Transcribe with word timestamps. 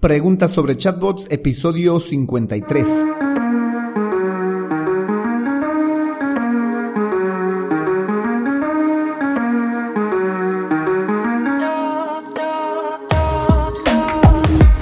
Preguntas 0.00 0.52
sobre 0.52 0.76
chatbots, 0.76 1.26
episodio 1.28 1.98
53. 1.98 3.47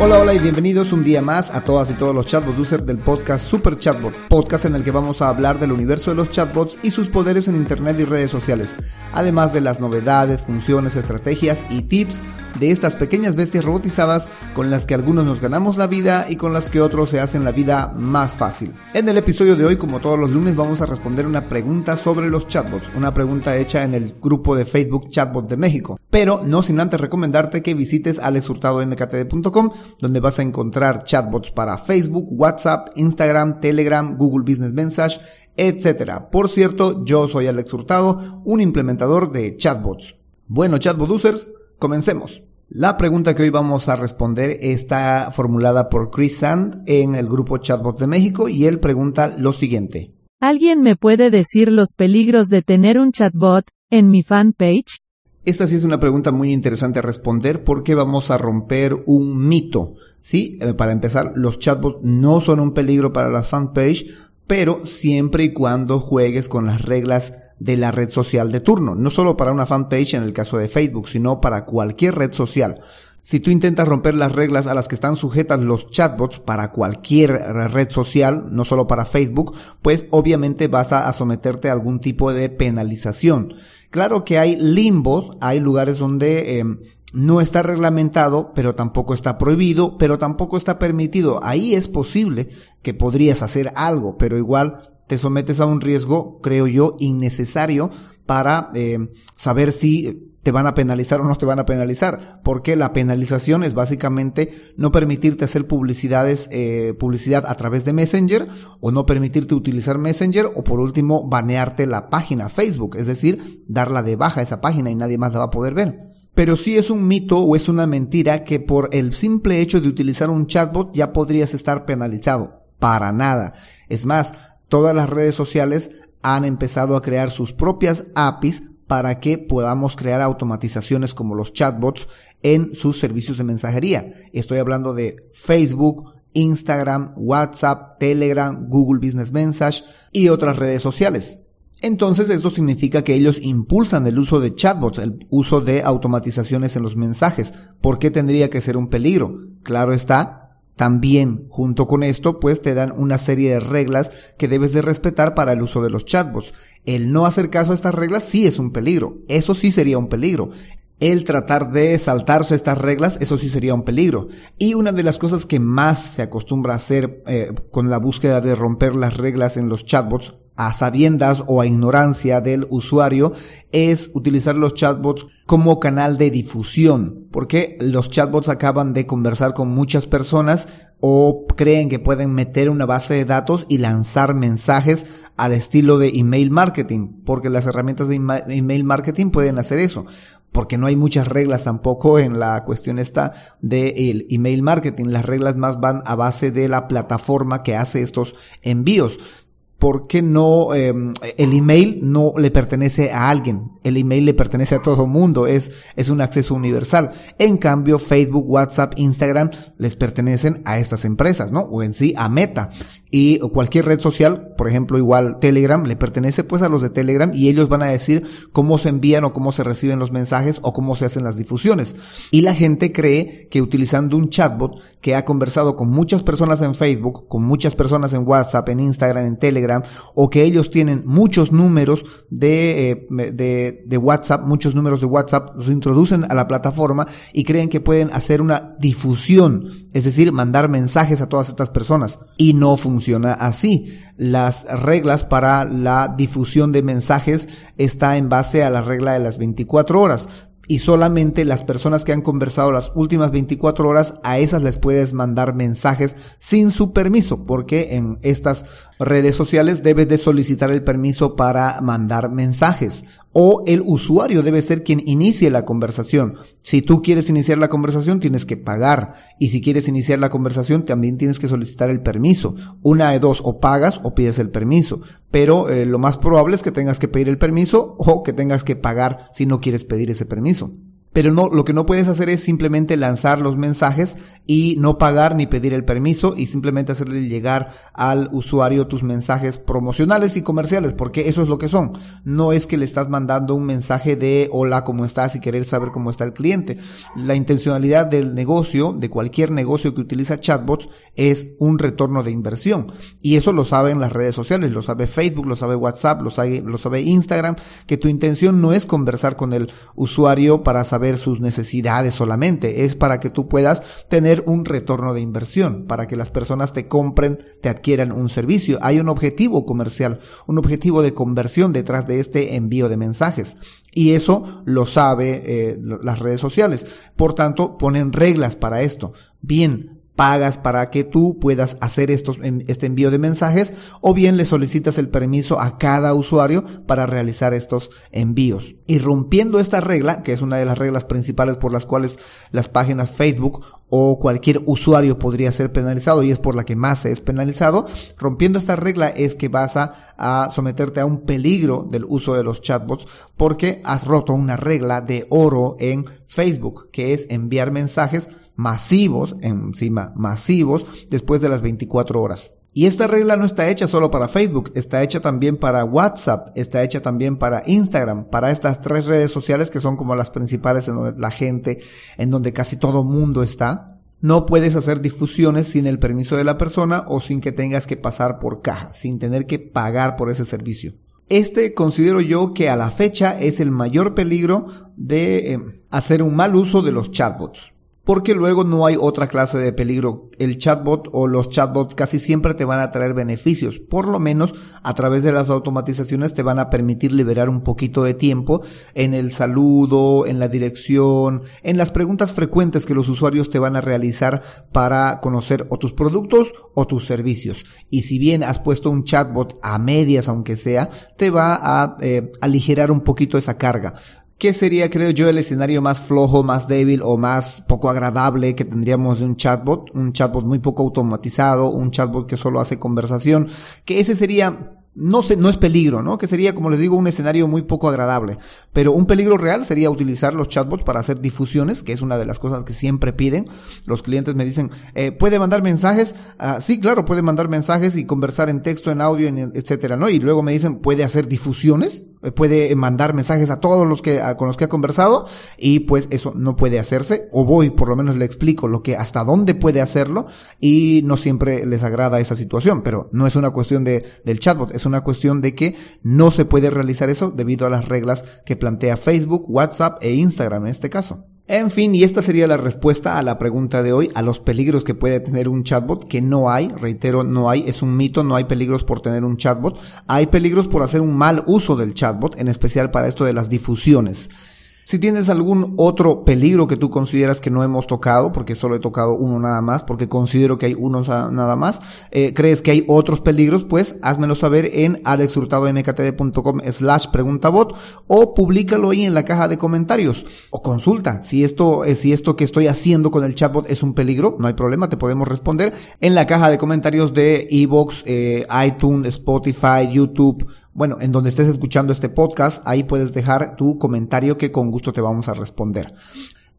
Hola, 0.06 0.20
hola 0.20 0.34
y 0.34 0.38
bienvenidos 0.38 0.92
un 0.92 1.02
día 1.02 1.20
más 1.20 1.50
a 1.50 1.64
todas 1.64 1.90
y 1.90 1.94
todos 1.94 2.14
los 2.14 2.26
chatbot 2.26 2.56
users 2.56 2.86
del 2.86 3.00
podcast 3.00 3.44
Super 3.44 3.76
Chatbot, 3.76 4.14
podcast 4.28 4.64
en 4.64 4.76
el 4.76 4.84
que 4.84 4.92
vamos 4.92 5.20
a 5.20 5.28
hablar 5.28 5.58
del 5.58 5.72
universo 5.72 6.12
de 6.12 6.16
los 6.16 6.30
chatbots 6.30 6.78
y 6.84 6.92
sus 6.92 7.08
poderes 7.08 7.48
en 7.48 7.56
internet 7.56 7.98
y 7.98 8.04
redes 8.04 8.30
sociales, 8.30 8.76
además 9.12 9.52
de 9.52 9.62
las 9.62 9.80
novedades, 9.80 10.42
funciones, 10.42 10.94
estrategias 10.94 11.66
y 11.70 11.82
tips 11.82 12.22
de 12.60 12.70
estas 12.70 12.94
pequeñas 12.94 13.34
bestias 13.34 13.64
robotizadas 13.64 14.30
con 14.54 14.70
las 14.70 14.86
que 14.86 14.94
algunos 14.94 15.24
nos 15.24 15.40
ganamos 15.40 15.76
la 15.76 15.88
vida 15.88 16.26
y 16.28 16.36
con 16.36 16.52
las 16.52 16.68
que 16.68 16.80
otros 16.80 17.10
se 17.10 17.18
hacen 17.18 17.42
la 17.42 17.50
vida 17.50 17.92
más 17.96 18.36
fácil. 18.36 18.74
En 18.94 19.08
el 19.08 19.18
episodio 19.18 19.56
de 19.56 19.64
hoy, 19.64 19.76
como 19.76 20.00
todos 20.00 20.20
los 20.20 20.30
lunes, 20.30 20.54
vamos 20.54 20.80
a 20.82 20.86
responder 20.86 21.26
una 21.26 21.48
pregunta 21.48 21.96
sobre 21.96 22.30
los 22.30 22.46
chatbots, 22.46 22.92
una 22.94 23.12
pregunta 23.12 23.56
hecha 23.56 23.82
en 23.82 23.92
el 23.92 24.14
grupo 24.22 24.54
de 24.54 24.64
Facebook 24.64 25.08
Chatbot 25.10 25.48
de 25.48 25.56
México, 25.56 25.98
pero 26.10 26.42
no 26.46 26.62
sin 26.62 26.78
antes 26.78 27.00
recomendarte 27.00 27.60
que 27.60 27.74
visites 27.74 28.20
alexhurtadomktd.com 28.20 29.70
donde 29.98 30.20
vas 30.20 30.38
a 30.38 30.42
encontrar 30.42 31.04
chatbots 31.04 31.50
para 31.50 31.78
Facebook, 31.78 32.28
WhatsApp, 32.30 32.90
Instagram, 32.96 33.60
Telegram, 33.60 34.16
Google 34.16 34.44
Business 34.44 34.72
Message, 34.72 35.20
etc. 35.56 36.22
Por 36.30 36.48
cierto, 36.48 37.04
yo 37.04 37.28
soy 37.28 37.46
Alex 37.46 37.72
Hurtado, 37.72 38.42
un 38.44 38.60
implementador 38.60 39.32
de 39.32 39.56
chatbots. 39.56 40.16
Bueno, 40.46 40.78
chatbot 40.78 41.10
users, 41.10 41.50
comencemos. 41.78 42.42
La 42.68 42.96
pregunta 42.96 43.34
que 43.34 43.44
hoy 43.44 43.50
vamos 43.50 43.88
a 43.88 43.94
responder 43.94 44.58
está 44.60 45.30
formulada 45.30 45.88
por 45.88 46.10
Chris 46.10 46.38
Sand 46.38 46.82
en 46.86 47.14
el 47.14 47.28
grupo 47.28 47.58
Chatbot 47.58 48.00
de 48.00 48.08
México 48.08 48.48
y 48.48 48.66
él 48.66 48.80
pregunta 48.80 49.32
lo 49.38 49.52
siguiente. 49.52 50.12
¿Alguien 50.40 50.82
me 50.82 50.96
puede 50.96 51.30
decir 51.30 51.70
los 51.70 51.94
peligros 51.96 52.48
de 52.48 52.62
tener 52.62 52.98
un 52.98 53.12
chatbot 53.12 53.66
en 53.88 54.10
mi 54.10 54.22
fanpage? 54.22 54.98
Esta 55.46 55.68
sí 55.68 55.76
es 55.76 55.84
una 55.84 56.00
pregunta 56.00 56.32
muy 56.32 56.52
interesante 56.52 56.98
a 56.98 57.02
responder 57.02 57.62
porque 57.62 57.94
vamos 57.94 58.32
a 58.32 58.36
romper 58.36 59.04
un 59.06 59.46
mito. 59.46 59.94
Sí, 60.20 60.58
eh, 60.60 60.74
para 60.74 60.90
empezar, 60.90 61.34
los 61.36 61.60
chatbots 61.60 62.00
no 62.02 62.40
son 62.40 62.58
un 62.58 62.74
peligro 62.74 63.12
para 63.12 63.30
la 63.30 63.44
fanpage, 63.44 64.08
pero 64.48 64.84
siempre 64.86 65.44
y 65.44 65.52
cuando 65.52 66.00
juegues 66.00 66.48
con 66.48 66.66
las 66.66 66.82
reglas 66.82 67.34
de 67.60 67.76
la 67.76 67.92
red 67.92 68.10
social 68.10 68.50
de 68.50 68.58
turno. 68.58 68.96
No 68.96 69.08
solo 69.08 69.36
para 69.36 69.52
una 69.52 69.66
fanpage 69.66 70.14
en 70.14 70.24
el 70.24 70.32
caso 70.32 70.58
de 70.58 70.66
Facebook, 70.66 71.08
sino 71.08 71.40
para 71.40 71.64
cualquier 71.64 72.16
red 72.16 72.32
social. 72.32 72.80
Si 73.26 73.40
tú 73.40 73.50
intentas 73.50 73.88
romper 73.88 74.14
las 74.14 74.30
reglas 74.30 74.68
a 74.68 74.74
las 74.74 74.86
que 74.86 74.94
están 74.94 75.16
sujetas 75.16 75.58
los 75.58 75.90
chatbots 75.90 76.38
para 76.38 76.70
cualquier 76.70 77.32
red 77.32 77.90
social, 77.90 78.46
no 78.52 78.64
solo 78.64 78.86
para 78.86 79.04
Facebook, 79.04 79.52
pues 79.82 80.06
obviamente 80.12 80.68
vas 80.68 80.92
a 80.92 81.12
someterte 81.12 81.68
a 81.68 81.72
algún 81.72 81.98
tipo 81.98 82.32
de 82.32 82.50
penalización. 82.50 83.52
Claro 83.90 84.24
que 84.24 84.38
hay 84.38 84.54
limbos, 84.54 85.32
hay 85.40 85.58
lugares 85.58 85.98
donde 85.98 86.60
em, 86.60 86.78
no 87.12 87.40
está 87.40 87.64
reglamentado, 87.64 88.52
pero 88.54 88.76
tampoco 88.76 89.12
está 89.12 89.38
prohibido, 89.38 89.98
pero 89.98 90.18
tampoco 90.18 90.56
está 90.56 90.78
permitido. 90.78 91.40
Ahí 91.42 91.74
es 91.74 91.88
posible 91.88 92.48
que 92.82 92.94
podrías 92.94 93.42
hacer 93.42 93.72
algo, 93.74 94.18
pero 94.18 94.38
igual 94.38 94.95
te 95.06 95.18
sometes 95.18 95.60
a 95.60 95.66
un 95.66 95.80
riesgo, 95.80 96.40
creo 96.42 96.66
yo, 96.66 96.96
innecesario 96.98 97.90
para 98.26 98.70
em, 98.74 99.08
saber 99.36 99.72
si 99.72 100.32
te 100.46 100.52
van 100.52 100.68
a 100.68 100.74
penalizar 100.74 101.20
o 101.20 101.24
no 101.24 101.34
te 101.34 101.44
van 101.44 101.58
a 101.58 101.66
penalizar, 101.66 102.40
porque 102.44 102.76
la 102.76 102.92
penalización 102.92 103.64
es 103.64 103.74
básicamente 103.74 104.50
no 104.76 104.92
permitirte 104.92 105.44
hacer 105.44 105.66
publicidades, 105.66 106.48
eh, 106.52 106.94
publicidad 107.00 107.44
a 107.48 107.56
través 107.56 107.84
de 107.84 107.92
Messenger 107.92 108.46
o 108.80 108.92
no 108.92 109.06
permitirte 109.06 109.56
utilizar 109.56 109.98
Messenger 109.98 110.46
o 110.54 110.62
por 110.62 110.78
último 110.78 111.28
banearte 111.28 111.86
la 111.86 112.10
página 112.10 112.48
Facebook, 112.48 112.94
es 112.96 113.08
decir, 113.08 113.64
darla 113.66 114.04
de 114.04 114.14
baja 114.14 114.38
a 114.38 114.44
esa 114.44 114.60
página 114.60 114.88
y 114.88 114.94
nadie 114.94 115.18
más 115.18 115.32
la 115.32 115.40
va 115.40 115.44
a 115.46 115.50
poder 115.50 115.74
ver. 115.74 116.12
Pero 116.36 116.54
sí 116.54 116.76
es 116.76 116.90
un 116.90 117.08
mito 117.08 117.38
o 117.38 117.56
es 117.56 117.68
una 117.68 117.88
mentira 117.88 118.44
que 118.44 118.60
por 118.60 118.90
el 118.92 119.14
simple 119.14 119.60
hecho 119.60 119.80
de 119.80 119.88
utilizar 119.88 120.30
un 120.30 120.46
chatbot 120.46 120.94
ya 120.94 121.12
podrías 121.12 121.54
estar 121.54 121.86
penalizado. 121.86 122.62
Para 122.78 123.10
nada. 123.10 123.52
Es 123.88 124.04
más, 124.04 124.34
todas 124.68 124.94
las 124.94 125.10
redes 125.10 125.34
sociales 125.34 125.90
han 126.22 126.44
empezado 126.44 126.96
a 126.96 127.02
crear 127.02 127.30
sus 127.30 127.52
propias 127.52 128.06
APIs 128.14 128.64
para 128.86 129.18
que 129.20 129.38
podamos 129.38 129.96
crear 129.96 130.20
automatizaciones 130.22 131.14
como 131.14 131.34
los 131.34 131.52
chatbots 131.52 132.08
en 132.42 132.74
sus 132.74 132.98
servicios 132.98 133.38
de 133.38 133.44
mensajería. 133.44 134.10
Estoy 134.32 134.58
hablando 134.58 134.94
de 134.94 135.16
Facebook, 135.32 136.14
Instagram, 136.32 137.14
WhatsApp, 137.16 137.98
Telegram, 137.98 138.68
Google 138.68 139.04
Business 139.04 139.32
Message 139.32 139.84
y 140.12 140.28
otras 140.28 140.56
redes 140.56 140.82
sociales. 140.82 141.40
Entonces 141.82 142.30
esto 142.30 142.50
significa 142.50 143.04
que 143.04 143.14
ellos 143.14 143.40
impulsan 143.42 144.06
el 144.06 144.18
uso 144.18 144.40
de 144.40 144.54
chatbots, 144.54 144.98
el 144.98 145.26
uso 145.30 145.60
de 145.60 145.82
automatizaciones 145.82 146.74
en 146.76 146.82
los 146.82 146.96
mensajes. 146.96 147.54
¿Por 147.80 147.98
qué 147.98 148.10
tendría 148.10 148.48
que 148.48 148.60
ser 148.60 148.76
un 148.76 148.88
peligro? 148.88 149.36
Claro 149.62 149.92
está, 149.92 150.45
también, 150.76 151.46
junto 151.48 151.86
con 151.86 152.02
esto, 152.02 152.38
pues 152.38 152.60
te 152.60 152.74
dan 152.74 152.92
una 152.96 153.16
serie 153.16 153.50
de 153.50 153.60
reglas 153.60 154.34
que 154.36 154.46
debes 154.46 154.74
de 154.74 154.82
respetar 154.82 155.34
para 155.34 155.52
el 155.52 155.62
uso 155.62 155.82
de 155.82 155.88
los 155.88 156.04
chatbots. 156.04 156.52
El 156.84 157.12
no 157.12 157.24
hacer 157.24 157.48
caso 157.48 157.72
a 157.72 157.74
estas 157.74 157.94
reglas 157.94 158.24
sí 158.24 158.46
es 158.46 158.58
un 158.58 158.72
peligro. 158.72 159.18
Eso 159.28 159.54
sí 159.54 159.72
sería 159.72 159.96
un 159.96 160.08
peligro. 160.08 160.50
El 160.98 161.24
tratar 161.24 161.72
de 161.72 161.98
saltarse 161.98 162.54
estas 162.54 162.78
reglas, 162.78 163.18
eso 163.20 163.36
sí 163.36 163.50
sería 163.50 163.74
un 163.74 163.84
peligro. 163.84 164.28
Y 164.58 164.74
una 164.74 164.92
de 164.92 165.02
las 165.02 165.18
cosas 165.18 165.44
que 165.44 165.60
más 165.60 165.98
se 165.98 166.22
acostumbra 166.22 166.72
a 166.72 166.76
hacer 166.76 167.22
eh, 167.26 167.52
con 167.70 167.90
la 167.90 167.98
búsqueda 167.98 168.40
de 168.40 168.54
romper 168.54 168.94
las 168.94 169.16
reglas 169.16 169.58
en 169.58 169.68
los 169.68 169.84
chatbots 169.84 170.36
a 170.56 170.72
sabiendas 170.72 171.44
o 171.48 171.60
a 171.60 171.66
ignorancia 171.66 172.40
del 172.40 172.66
usuario 172.70 173.32
es 173.72 174.10
utilizar 174.14 174.54
los 174.54 174.72
chatbots 174.72 175.26
como 175.46 175.78
canal 175.80 176.16
de 176.16 176.30
difusión, 176.30 177.28
porque 177.30 177.76
los 177.80 178.10
chatbots 178.10 178.48
acaban 178.48 178.94
de 178.94 179.06
conversar 179.06 179.52
con 179.52 179.68
muchas 179.68 180.06
personas 180.06 180.85
o 181.00 181.46
creen 181.56 181.88
que 181.88 181.98
pueden 181.98 182.32
meter 182.32 182.70
una 182.70 182.86
base 182.86 183.14
de 183.14 183.24
datos 183.24 183.66
y 183.68 183.78
lanzar 183.78 184.34
mensajes 184.34 185.24
al 185.36 185.52
estilo 185.52 185.98
de 185.98 186.08
email 186.08 186.50
marketing, 186.50 187.22
porque 187.24 187.50
las 187.50 187.66
herramientas 187.66 188.08
de 188.08 188.16
email 188.16 188.84
marketing 188.84 189.30
pueden 189.30 189.58
hacer 189.58 189.78
eso, 189.78 190.06
porque 190.52 190.78
no 190.78 190.86
hay 190.86 190.96
muchas 190.96 191.28
reglas 191.28 191.64
tampoco 191.64 192.18
en 192.18 192.38
la 192.38 192.64
cuestión 192.64 192.98
esta 192.98 193.32
del 193.60 194.26
email 194.30 194.62
marketing, 194.62 195.06
las 195.06 195.26
reglas 195.26 195.56
más 195.56 195.80
van 195.80 196.02
a 196.06 196.14
base 196.14 196.50
de 196.50 196.68
la 196.68 196.88
plataforma 196.88 197.62
que 197.62 197.76
hace 197.76 198.00
estos 198.00 198.34
envíos 198.62 199.45
porque 199.86 200.20
no 200.20 200.74
em, 200.74 201.14
el 201.38 201.52
email 201.52 202.00
no 202.02 202.32
le 202.36 202.50
pertenece 202.50 203.12
a 203.12 203.30
alguien, 203.30 203.70
el 203.84 203.96
email 203.96 204.24
le 204.24 204.34
pertenece 204.34 204.74
a 204.74 204.82
todo 204.82 205.04
el 205.04 205.10
mundo, 205.10 205.46
es, 205.46 205.70
es 205.94 206.08
un 206.08 206.20
acceso 206.20 206.54
universal. 206.54 207.12
En 207.38 207.56
cambio, 207.56 208.00
Facebook, 208.00 208.50
WhatsApp, 208.50 208.94
Instagram 208.96 209.48
les 209.78 209.94
pertenecen 209.94 210.60
a 210.64 210.80
estas 210.80 211.04
empresas, 211.04 211.52
¿no? 211.52 211.60
O 211.60 211.84
en 211.84 211.94
sí 211.94 212.12
a 212.16 212.28
Meta. 212.28 212.68
Y 213.12 213.38
cualquier 213.38 213.86
red 213.86 214.00
social, 214.00 214.54
por 214.58 214.68
ejemplo, 214.68 214.98
igual 214.98 215.38
Telegram, 215.40 215.84
le 215.84 215.94
pertenece 215.94 216.42
pues 216.42 216.62
a 216.62 216.68
los 216.68 216.82
de 216.82 216.90
Telegram 216.90 217.30
y 217.32 217.48
ellos 217.48 217.68
van 217.68 217.82
a 217.82 217.86
decir 217.86 218.24
cómo 218.52 218.78
se 218.78 218.88
envían 218.88 219.22
o 219.22 219.32
cómo 219.32 219.52
se 219.52 219.62
reciben 219.62 220.00
los 220.00 220.10
mensajes 220.10 220.58
o 220.62 220.72
cómo 220.72 220.96
se 220.96 221.04
hacen 221.04 221.22
las 221.22 221.36
difusiones. 221.36 221.94
Y 222.32 222.40
la 222.40 222.54
gente 222.54 222.92
cree 222.92 223.46
que 223.48 223.62
utilizando 223.62 224.16
un 224.16 224.28
chatbot 224.28 224.80
que 225.00 225.14
ha 225.14 225.24
conversado 225.24 225.76
con 225.76 225.88
muchas 225.88 226.24
personas 226.24 226.60
en 226.62 226.74
Facebook, 226.74 227.28
con 227.28 227.44
muchas 227.44 227.76
personas 227.76 228.12
en 228.12 228.26
WhatsApp, 228.26 228.68
en 228.70 228.80
Instagram, 228.80 229.26
en 229.26 229.38
Telegram, 229.38 229.75
o 230.14 230.30
que 230.30 230.44
ellos 230.44 230.70
tienen 230.70 231.02
muchos 231.06 231.52
números 231.52 232.04
de, 232.30 232.90
eh, 232.90 233.06
de, 233.10 233.84
de 233.86 233.98
WhatsApp, 233.98 234.46
muchos 234.46 234.74
números 234.74 235.00
de 235.00 235.06
WhatsApp, 235.06 235.56
los 235.56 235.68
introducen 235.68 236.24
a 236.28 236.34
la 236.34 236.48
plataforma 236.48 237.06
y 237.32 237.44
creen 237.44 237.68
que 237.68 237.80
pueden 237.80 238.10
hacer 238.12 238.42
una 238.42 238.76
difusión, 238.78 239.70
es 239.92 240.04
decir, 240.04 240.32
mandar 240.32 240.68
mensajes 240.68 241.20
a 241.20 241.28
todas 241.28 241.48
estas 241.48 241.70
personas. 241.70 242.20
Y 242.36 242.54
no 242.54 242.76
funciona 242.76 243.32
así. 243.32 243.98
Las 244.16 244.64
reglas 244.82 245.24
para 245.24 245.64
la 245.64 246.14
difusión 246.16 246.72
de 246.72 246.82
mensajes 246.82 247.48
está 247.76 248.16
en 248.16 248.28
base 248.28 248.64
a 248.64 248.70
la 248.70 248.80
regla 248.80 249.12
de 249.12 249.20
las 249.20 249.38
24 249.38 250.00
horas 250.00 250.50
y 250.68 250.78
solamente 250.78 251.44
las 251.44 251.64
personas 251.64 252.04
que 252.04 252.12
han 252.12 252.22
conversado 252.22 252.72
las 252.72 252.92
últimas 252.94 253.30
24 253.30 253.88
horas, 253.88 254.14
a 254.22 254.38
esas 254.38 254.62
les 254.62 254.78
puedes 254.78 255.12
mandar 255.12 255.54
mensajes 255.54 256.16
sin 256.38 256.70
su 256.70 256.92
permiso, 256.92 257.44
porque 257.46 257.96
en 257.96 258.18
estas 258.22 258.90
redes 258.98 259.36
sociales 259.36 259.82
debes 259.82 260.08
de 260.08 260.18
solicitar 260.18 260.70
el 260.70 260.82
permiso 260.82 261.36
para 261.36 261.80
mandar 261.80 262.30
mensajes 262.30 263.04
o 263.38 263.64
el 263.66 263.82
usuario 263.84 264.42
debe 264.42 264.62
ser 264.62 264.82
quien 264.82 265.02
inicie 265.04 265.50
la 265.50 265.66
conversación. 265.66 266.36
Si 266.62 266.80
tú 266.80 267.02
quieres 267.02 267.28
iniciar 267.28 267.58
la 267.58 267.68
conversación 267.68 268.18
tienes 268.18 268.46
que 268.46 268.56
pagar 268.56 269.12
y 269.38 269.50
si 269.50 269.60
quieres 269.60 269.88
iniciar 269.88 270.18
la 270.20 270.30
conversación 270.30 270.86
también 270.86 271.18
tienes 271.18 271.38
que 271.38 271.46
solicitar 271.46 271.90
el 271.90 272.00
permiso. 272.00 272.54
Una 272.80 273.10
de 273.10 273.18
dos, 273.18 273.42
o 273.44 273.60
pagas 273.60 274.00
o 274.04 274.14
pides 274.14 274.38
el 274.38 274.48
permiso, 274.48 275.02
pero 275.30 275.68
eh, 275.68 275.84
lo 275.84 275.98
más 275.98 276.16
probable 276.16 276.56
es 276.56 276.62
que 276.62 276.72
tengas 276.72 276.98
que 276.98 277.08
pedir 277.08 277.28
el 277.28 277.36
permiso 277.36 277.94
o 277.98 278.22
que 278.22 278.32
tengas 278.32 278.64
que 278.64 278.74
pagar 278.74 279.28
si 279.34 279.44
no 279.44 279.60
quieres 279.60 279.84
pedir 279.84 280.10
ese 280.10 280.24
permiso. 280.24 280.72
Pero 281.16 281.32
no, 281.32 281.48
lo 281.50 281.64
que 281.64 281.72
no 281.72 281.86
puedes 281.86 282.08
hacer 282.08 282.28
es 282.28 282.42
simplemente 282.42 282.94
lanzar 282.94 283.38
los 283.38 283.56
mensajes 283.56 284.18
y 284.46 284.76
no 284.80 284.98
pagar 284.98 285.34
ni 285.34 285.46
pedir 285.46 285.72
el 285.72 285.82
permiso 285.82 286.34
y 286.36 286.46
simplemente 286.46 286.92
hacerle 286.92 287.26
llegar 287.26 287.70
al 287.94 288.28
usuario 288.32 288.86
tus 288.86 289.02
mensajes 289.02 289.56
promocionales 289.56 290.36
y 290.36 290.42
comerciales, 290.42 290.92
porque 290.92 291.30
eso 291.30 291.40
es 291.40 291.48
lo 291.48 291.56
que 291.56 291.70
son. 291.70 291.92
No 292.24 292.52
es 292.52 292.66
que 292.66 292.76
le 292.76 292.84
estás 292.84 293.08
mandando 293.08 293.54
un 293.54 293.64
mensaje 293.64 294.14
de 294.14 294.50
hola, 294.52 294.84
¿cómo 294.84 295.06
estás? 295.06 295.36
y 295.36 295.40
querer 295.40 295.64
saber 295.64 295.90
cómo 295.90 296.10
está 296.10 296.24
el 296.24 296.34
cliente. 296.34 296.76
La 297.16 297.34
intencionalidad 297.34 298.04
del 298.04 298.34
negocio, 298.34 298.92
de 298.92 299.08
cualquier 299.08 299.52
negocio 299.52 299.94
que 299.94 300.02
utiliza 300.02 300.38
chatbots, 300.38 300.90
es 301.14 301.54
un 301.58 301.78
retorno 301.78 302.24
de 302.24 302.30
inversión. 302.30 302.92
Y 303.22 303.36
eso 303.36 303.54
lo 303.54 303.64
saben 303.64 304.00
las 304.00 304.12
redes 304.12 304.34
sociales, 304.34 304.72
lo 304.72 304.82
sabe 304.82 305.06
Facebook, 305.06 305.46
lo 305.46 305.56
sabe 305.56 305.76
WhatsApp, 305.76 306.20
lo 306.20 306.30
sabe, 306.30 306.60
lo 306.60 306.76
sabe 306.76 307.00
Instagram, 307.00 307.56
que 307.86 307.96
tu 307.96 308.08
intención 308.08 308.60
no 308.60 308.74
es 308.74 308.84
conversar 308.84 309.36
con 309.36 309.54
el 309.54 309.72
usuario 309.94 310.62
para 310.62 310.84
saber 310.84 311.05
sus 311.16 311.40
necesidades 311.40 312.14
solamente, 312.14 312.84
es 312.84 312.96
para 312.96 313.20
que 313.20 313.30
tú 313.30 313.48
puedas 313.48 314.06
tener 314.08 314.42
un 314.46 314.64
retorno 314.64 315.14
de 315.14 315.20
inversión, 315.20 315.86
para 315.86 316.06
que 316.06 316.16
las 316.16 316.30
personas 316.30 316.72
te 316.72 316.88
compren, 316.88 317.38
te 317.62 317.68
adquieran 317.68 318.10
un 318.10 318.28
servicio. 318.28 318.78
Hay 318.82 318.98
un 318.98 319.08
objetivo 319.08 319.64
comercial, 319.64 320.18
un 320.46 320.58
objetivo 320.58 321.02
de 321.02 321.14
conversión 321.14 321.72
detrás 321.72 322.06
de 322.06 322.18
este 322.18 322.56
envío 322.56 322.88
de 322.88 322.96
mensajes. 322.96 323.56
Y 323.94 324.12
eso 324.12 324.62
lo 324.66 324.84
sabe 324.84 325.42
eh, 325.46 325.78
las 326.02 326.18
redes 326.18 326.40
sociales. 326.40 326.86
Por 327.16 327.34
tanto, 327.34 327.78
ponen 327.78 328.12
reglas 328.12 328.56
para 328.56 328.82
esto. 328.82 329.12
Bien, 329.40 329.95
pagas 330.16 330.58
para 330.58 330.90
que 330.90 331.04
tú 331.04 331.38
puedas 331.38 331.76
hacer 331.80 332.10
estos, 332.10 332.38
este 332.66 332.86
envío 332.86 333.10
de 333.10 333.18
mensajes 333.18 333.74
o 334.00 334.14
bien 334.14 334.36
le 334.36 334.44
solicitas 334.44 334.98
el 334.98 335.10
permiso 335.10 335.60
a 335.60 335.78
cada 335.78 336.14
usuario 336.14 336.64
para 336.86 337.06
realizar 337.06 337.54
estos 337.54 337.90
envíos. 338.10 338.76
Y 338.86 338.98
rompiendo 338.98 339.60
esta 339.60 339.80
regla, 339.80 340.22
que 340.22 340.32
es 340.32 340.40
una 340.40 340.56
de 340.56 340.64
las 340.64 340.78
reglas 340.78 341.04
principales 341.04 341.58
por 341.58 341.72
las 341.72 341.86
cuales 341.86 342.18
las 342.50 342.68
páginas 342.68 343.10
Facebook 343.10 343.64
o 343.88 344.18
cualquier 344.18 344.62
usuario 344.66 345.18
podría 345.18 345.52
ser 345.52 345.72
penalizado 345.72 346.22
y 346.22 346.30
es 346.30 346.38
por 346.38 346.54
la 346.56 346.64
que 346.64 346.74
más 346.74 347.00
se 347.00 347.12
es 347.12 347.20
penalizado, 347.20 347.86
rompiendo 348.18 348.58
esta 348.58 348.74
regla 348.74 349.08
es 349.08 349.34
que 349.34 349.48
vas 349.48 349.76
a, 349.76 349.92
a 350.16 350.50
someterte 350.50 351.00
a 351.00 351.06
un 351.06 351.24
peligro 351.24 351.86
del 351.88 352.04
uso 352.04 352.34
de 352.34 352.42
los 352.42 352.62
chatbots 352.62 353.06
porque 353.36 353.80
has 353.84 354.04
roto 354.04 354.32
una 354.32 354.56
regla 354.56 355.02
de 355.02 355.26
oro 355.30 355.76
en 355.78 356.06
Facebook, 356.26 356.90
que 356.90 357.12
es 357.12 357.26
enviar 357.30 357.70
mensajes 357.70 358.30
masivos, 358.56 359.36
encima 359.40 360.12
masivos, 360.16 360.86
después 361.08 361.40
de 361.40 361.48
las 361.48 361.62
24 361.62 362.20
horas. 362.20 362.54
Y 362.72 362.84
esta 362.84 363.06
regla 363.06 363.38
no 363.38 363.46
está 363.46 363.70
hecha 363.70 363.88
solo 363.88 364.10
para 364.10 364.28
Facebook, 364.28 364.70
está 364.74 365.02
hecha 365.02 365.20
también 365.20 365.56
para 365.56 365.82
WhatsApp, 365.84 366.48
está 366.56 366.82
hecha 366.82 367.00
también 367.00 367.38
para 367.38 367.62
Instagram, 367.64 368.28
para 368.28 368.50
estas 368.50 368.82
tres 368.82 369.06
redes 369.06 369.32
sociales 369.32 369.70
que 369.70 369.80
son 369.80 369.96
como 369.96 370.14
las 370.14 370.30
principales 370.30 370.86
en 370.86 370.96
donde 370.96 371.18
la 371.18 371.30
gente, 371.30 371.78
en 372.18 372.30
donde 372.30 372.52
casi 372.52 372.76
todo 372.76 373.02
mundo 373.02 373.42
está. 373.42 373.96
No 374.20 374.44
puedes 374.44 374.76
hacer 374.76 375.00
difusiones 375.00 375.68
sin 375.68 375.86
el 375.86 375.98
permiso 375.98 376.36
de 376.36 376.44
la 376.44 376.58
persona 376.58 377.04
o 377.08 377.22
sin 377.22 377.40
que 377.40 377.50
tengas 377.50 377.86
que 377.86 377.96
pasar 377.96 378.38
por 378.38 378.60
caja, 378.60 378.92
sin 378.92 379.18
tener 379.18 379.46
que 379.46 379.58
pagar 379.58 380.16
por 380.16 380.30
ese 380.30 380.44
servicio. 380.44 380.92
Este 381.30 381.72
considero 381.72 382.20
yo 382.20 382.52
que 382.52 382.68
a 382.68 382.76
la 382.76 382.90
fecha 382.90 383.40
es 383.40 383.58
el 383.58 383.70
mayor 383.70 384.14
peligro 384.14 384.66
de 384.98 385.54
eh, 385.54 385.60
hacer 385.88 386.22
un 386.22 386.36
mal 386.36 386.54
uso 386.54 386.82
de 386.82 386.92
los 386.92 387.10
chatbots 387.10 387.72
porque 388.06 388.34
luego 388.34 388.62
no 388.62 388.86
hay 388.86 388.96
otra 388.98 389.26
clase 389.26 389.58
de 389.58 389.72
peligro. 389.72 390.30
El 390.38 390.56
chatbot 390.58 391.08
o 391.12 391.26
los 391.26 391.50
chatbots 391.50 391.96
casi 391.96 392.20
siempre 392.20 392.54
te 392.54 392.64
van 392.64 392.78
a 392.78 392.92
traer 392.92 393.14
beneficios, 393.14 393.80
por 393.80 394.06
lo 394.06 394.20
menos 394.20 394.54
a 394.82 394.94
través 394.94 395.24
de 395.24 395.32
las 395.32 395.50
automatizaciones 395.50 396.32
te 396.32 396.44
van 396.44 396.60
a 396.60 396.70
permitir 396.70 397.12
liberar 397.12 397.48
un 397.48 397.62
poquito 397.62 398.04
de 398.04 398.14
tiempo 398.14 398.62
en 398.94 399.12
el 399.12 399.32
saludo, 399.32 400.24
en 400.24 400.38
la 400.38 400.46
dirección, 400.48 401.42
en 401.64 401.76
las 401.76 401.90
preguntas 401.90 402.32
frecuentes 402.32 402.86
que 402.86 402.94
los 402.94 403.08
usuarios 403.08 403.50
te 403.50 403.58
van 403.58 403.74
a 403.74 403.80
realizar 403.80 404.40
para 404.72 405.20
conocer 405.20 405.66
o 405.70 405.78
tus 405.78 405.92
productos 405.92 406.52
o 406.76 406.86
tus 406.86 407.06
servicios. 407.06 407.64
Y 407.90 408.02
si 408.02 408.20
bien 408.20 408.44
has 408.44 408.60
puesto 408.60 408.88
un 408.88 409.02
chatbot 409.02 409.58
a 409.62 409.80
medias, 409.80 410.28
aunque 410.28 410.56
sea, 410.56 410.88
te 411.18 411.30
va 411.30 411.58
a 411.60 411.96
eh, 412.00 412.30
aligerar 412.40 412.92
un 412.92 413.00
poquito 413.00 413.36
esa 413.36 413.58
carga. 413.58 413.94
¿Qué 414.38 414.52
sería, 414.52 414.90
creo 414.90 415.10
yo, 415.10 415.30
el 415.30 415.38
escenario 415.38 415.80
más 415.80 416.02
flojo, 416.02 416.44
más 416.44 416.68
débil 416.68 417.00
o 417.02 417.16
más 417.16 417.62
poco 417.62 417.88
agradable 417.88 418.54
que 418.54 418.66
tendríamos 418.66 419.20
de 419.20 419.24
un 419.24 419.36
chatbot? 419.36 419.90
Un 419.94 420.12
chatbot 420.12 420.44
muy 420.44 420.58
poco 420.58 420.82
automatizado, 420.82 421.70
un 421.70 421.90
chatbot 421.90 422.28
que 422.28 422.36
solo 422.36 422.60
hace 422.60 422.78
conversación, 422.78 423.48
que 423.86 423.98
ese 423.98 424.14
sería 424.14 424.76
no, 424.96 425.22
se, 425.22 425.36
no 425.36 425.48
es 425.50 425.58
peligro, 425.58 426.02
¿no? 426.02 426.18
Que 426.18 426.26
sería, 426.26 426.54
como 426.54 426.70
les 426.70 426.80
digo, 426.80 426.96
un 426.96 427.06
escenario 427.06 427.46
muy 427.46 427.62
poco 427.62 427.88
agradable. 427.88 428.38
Pero 428.72 428.92
un 428.92 429.06
peligro 429.06 429.36
real 429.36 429.64
sería 429.66 429.90
utilizar 429.90 430.34
los 430.34 430.48
chatbots 430.48 430.84
para 430.84 431.00
hacer 431.00 431.20
difusiones, 431.20 431.82
que 431.82 431.92
es 431.92 432.00
una 432.00 432.18
de 432.18 432.24
las 432.24 432.38
cosas 432.38 432.64
que 432.64 432.72
siempre 432.72 433.12
piden. 433.12 433.46
Los 433.86 434.02
clientes 434.02 434.34
me 434.34 434.44
dicen, 434.44 434.70
eh, 434.94 435.12
¿puede 435.12 435.38
mandar 435.38 435.62
mensajes? 435.62 436.14
Ah, 436.38 436.60
sí, 436.60 436.80
claro, 436.80 437.04
puede 437.04 437.22
mandar 437.22 437.48
mensajes 437.48 437.96
y 437.96 438.06
conversar 438.06 438.48
en 438.48 438.62
texto, 438.62 438.90
en 438.90 439.02
audio, 439.02 439.28
en, 439.28 439.38
etcétera, 439.38 439.96
¿no? 439.96 440.08
Y 440.08 440.18
luego 440.18 440.42
me 440.42 440.52
dicen, 440.52 440.76
¿puede 440.76 441.04
hacer 441.04 441.28
difusiones? 441.28 442.04
Eh, 442.26 442.32
puede 442.32 442.74
mandar 442.74 443.14
mensajes 443.14 443.50
a 443.50 443.60
todos 443.60 443.86
los 443.86 444.02
que, 444.02 444.20
con 444.36 444.48
los 444.48 444.56
que 444.56 444.64
ha 444.64 444.68
conversado 444.68 445.26
y 445.56 445.80
pues 445.80 446.08
eso 446.10 446.32
no 446.34 446.56
puede 446.56 446.80
hacerse. 446.80 447.28
O 447.30 447.44
voy, 447.44 447.70
por 447.70 447.88
lo 447.88 447.94
menos 447.94 448.16
le 448.16 448.24
explico 448.24 448.66
lo 448.66 448.82
que, 448.82 448.96
hasta 448.96 449.22
dónde 449.22 449.54
puede 449.54 449.80
hacerlo 449.80 450.26
y 450.60 451.02
no 451.04 451.16
siempre 451.16 451.64
les 451.66 451.84
agrada 451.84 452.18
esa 452.18 452.34
situación, 452.34 452.82
pero 452.82 453.08
no 453.12 453.28
es 453.28 453.36
una 453.36 453.50
cuestión 453.50 453.84
de, 453.84 454.04
del 454.24 454.40
chatbot, 454.40 454.74
es 454.74 454.86
una 454.86 455.02
cuestión 455.02 455.40
de 455.40 455.54
que 455.54 455.76
no 456.02 456.32
se 456.32 456.44
puede 456.44 456.70
realizar 456.70 457.10
eso 457.10 457.30
debido 457.30 457.66
a 457.66 457.70
las 457.70 457.86
reglas 457.88 458.42
que 458.44 458.56
plantea 458.56 458.96
Facebook, 458.96 459.44
WhatsApp 459.48 460.02
e 460.02 460.14
Instagram 460.14 460.64
en 460.64 460.70
este 460.72 460.90
caso. 460.90 461.26
En 461.48 461.70
fin, 461.70 461.94
y 461.94 462.02
esta 462.02 462.22
sería 462.22 462.48
la 462.48 462.56
respuesta 462.56 463.18
a 463.18 463.22
la 463.22 463.38
pregunta 463.38 463.84
de 463.84 463.92
hoy, 463.92 464.08
a 464.16 464.22
los 464.22 464.40
peligros 464.40 464.82
que 464.82 464.96
puede 464.96 465.20
tener 465.20 465.48
un 465.48 465.62
chatbot, 465.62 466.08
que 466.08 466.20
no 466.20 466.50
hay, 466.50 466.66
reitero, 466.68 467.22
no 467.22 467.48
hay, 467.48 467.62
es 467.68 467.82
un 467.82 467.96
mito, 467.96 468.24
no 468.24 468.34
hay 468.34 468.44
peligros 468.44 468.82
por 468.82 469.00
tener 469.00 469.24
un 469.24 469.36
chatbot, 469.36 469.78
hay 470.08 470.26
peligros 470.26 470.66
por 470.66 470.82
hacer 470.82 471.02
un 471.02 471.16
mal 471.16 471.44
uso 471.46 471.76
del 471.76 471.94
chatbot, 471.94 472.40
en 472.40 472.48
especial 472.48 472.90
para 472.90 473.06
esto 473.06 473.24
de 473.24 473.32
las 473.32 473.48
difusiones. 473.48 474.55
Si 474.88 475.00
tienes 475.00 475.28
algún 475.28 475.74
otro 475.78 476.24
peligro 476.24 476.68
que 476.68 476.76
tú 476.76 476.90
consideras 476.90 477.40
que 477.40 477.50
no 477.50 477.64
hemos 477.64 477.88
tocado, 477.88 478.30
porque 478.30 478.54
solo 478.54 478.76
he 478.76 478.78
tocado 478.78 479.16
uno 479.16 479.40
nada 479.40 479.60
más, 479.60 479.82
porque 479.82 480.08
considero 480.08 480.58
que 480.58 480.66
hay 480.66 480.76
uno 480.78 481.02
nada 481.32 481.56
más, 481.56 482.06
eh, 482.12 482.32
crees 482.32 482.62
que 482.62 482.70
hay 482.70 482.84
otros 482.86 483.20
peligros, 483.20 483.64
pues 483.64 483.96
házmelo 484.02 484.36
saber 484.36 484.70
en 484.72 485.02
alexhurtadomktd.com 485.04 486.60
slash 486.70 487.08
preguntabot 487.08 487.74
o 488.06 488.32
públicalo 488.32 488.90
ahí 488.90 489.02
en 489.02 489.14
la 489.14 489.24
caja 489.24 489.48
de 489.48 489.58
comentarios. 489.58 490.24
O 490.50 490.62
consulta 490.62 491.20
si 491.20 491.42
esto, 491.42 491.84
eh, 491.84 491.96
si 491.96 492.12
esto 492.12 492.36
que 492.36 492.44
estoy 492.44 492.68
haciendo 492.68 493.10
con 493.10 493.24
el 493.24 493.34
chatbot 493.34 493.68
es 493.68 493.82
un 493.82 493.92
peligro, 493.92 494.36
no 494.38 494.46
hay 494.46 494.54
problema, 494.54 494.88
te 494.88 494.96
podemos 494.96 495.26
responder 495.26 495.74
en 496.00 496.14
la 496.14 496.28
caja 496.28 496.48
de 496.48 496.58
comentarios 496.58 497.12
de 497.12 497.48
Evox, 497.50 498.04
eh, 498.06 498.46
iTunes, 498.64 499.08
Spotify, 499.08 499.88
YouTube, 499.90 500.46
bueno, 500.76 500.98
en 501.00 501.10
donde 501.10 501.30
estés 501.30 501.48
escuchando 501.48 501.92
este 501.92 502.10
podcast, 502.10 502.62
ahí 502.66 502.84
puedes 502.84 503.14
dejar 503.14 503.56
tu 503.56 503.78
comentario 503.78 504.36
que 504.36 504.52
con 504.52 504.70
gusto 504.70 504.92
te 504.92 505.00
vamos 505.00 505.26
a 505.28 505.34
responder. 505.34 505.92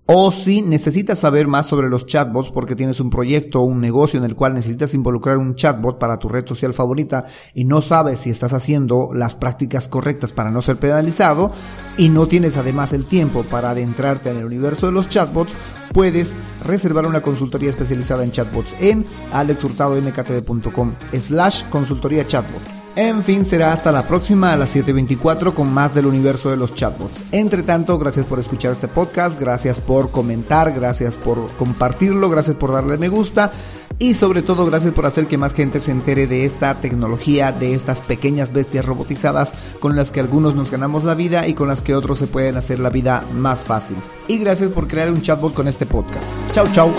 O 0.09 0.31
si 0.31 0.61
necesitas 0.61 1.19
saber 1.19 1.47
más 1.47 1.67
sobre 1.67 1.89
los 1.89 2.05
chatbots 2.05 2.51
porque 2.51 2.77
tienes 2.77 3.01
un 3.01 3.09
proyecto 3.09 3.59
o 3.59 3.65
un 3.65 3.81
negocio 3.81 4.17
en 4.17 4.23
el 4.23 4.35
cual 4.35 4.53
necesitas 4.53 4.93
involucrar 4.93 5.37
un 5.37 5.53
chatbot 5.53 5.99
para 5.99 6.17
tu 6.17 6.29
red 6.29 6.47
social 6.47 6.73
favorita 6.73 7.25
y 7.53 7.65
no 7.65 7.81
sabes 7.81 8.21
si 8.21 8.29
estás 8.29 8.53
haciendo 8.53 9.09
las 9.13 9.35
prácticas 9.35 9.89
correctas 9.89 10.31
para 10.31 10.49
no 10.49 10.61
ser 10.61 10.77
penalizado 10.77 11.51
y 11.97 12.07
no 12.07 12.25
tienes 12.25 12.55
además 12.55 12.93
el 12.93 13.05
tiempo 13.05 13.43
para 13.43 13.71
adentrarte 13.71 14.29
en 14.29 14.37
el 14.37 14.45
universo 14.45 14.85
de 14.85 14.93
los 14.93 15.09
chatbots, 15.09 15.55
puedes 15.93 16.37
reservar 16.65 17.05
una 17.05 17.21
consultoría 17.21 17.69
especializada 17.69 18.23
en 18.23 18.31
chatbots 18.31 18.75
en 18.79 19.05
alexhurtadomktd.com 19.33 20.95
slash 21.19 21.65
consultoría 21.69 22.25
chatbot. 22.25 22.76
En 22.97 23.21
fin, 23.21 23.45
será 23.45 23.73
hasta 23.73 23.91
la 23.91 24.07
próxima 24.07 24.51
a 24.51 24.57
las 24.57 24.75
7.24 24.75 25.53
con 25.53 25.71
más 25.71 25.93
del 25.93 26.07
universo 26.07 26.49
de 26.49 26.57
los 26.57 26.73
chatbots. 26.73 27.25
Entre 27.31 27.61
tanto, 27.61 27.99
gracias 27.99 28.25
por 28.25 28.39
escuchar 28.39 28.71
este 28.71 28.87
podcast, 28.87 29.39
gracias 29.39 29.79
por 29.79 30.09
comentar, 30.09 30.73
gracias 30.73 31.15
por 31.15 31.47
compartirlo, 31.57 32.27
gracias 32.27 32.55
por 32.55 32.71
darle 32.71 32.97
me 32.97 33.09
gusta 33.09 33.51
y 33.99 34.15
sobre 34.15 34.41
todo 34.41 34.65
gracias 34.65 34.95
por 34.95 35.05
hacer 35.05 35.27
que 35.27 35.37
más 35.37 35.53
gente 35.53 35.79
se 35.79 35.91
entere 35.91 36.25
de 36.25 36.45
esta 36.45 36.73
tecnología, 36.81 37.51
de 37.51 37.75
estas 37.75 38.01
pequeñas 38.01 38.51
bestias 38.51 38.85
robotizadas 38.85 39.75
con 39.79 39.95
las 39.95 40.11
que 40.11 40.19
algunos 40.19 40.55
nos 40.55 40.71
ganamos 40.71 41.03
la 41.03 41.13
vida 41.13 41.47
y 41.47 41.53
con 41.53 41.67
las 41.67 41.83
que 41.83 41.93
otros 41.93 42.17
se 42.17 42.25
pueden 42.25 42.57
hacer 42.57 42.79
la 42.79 42.89
vida 42.89 43.23
más 43.31 43.63
fácil. 43.63 43.97
Y 44.27 44.39
gracias 44.39 44.71
por 44.71 44.87
crear 44.87 45.11
un 45.11 45.21
chatbot 45.21 45.53
con 45.53 45.67
este 45.67 45.85
podcast. 45.85 46.33
Chau, 46.51 46.65
chau. 46.71 46.91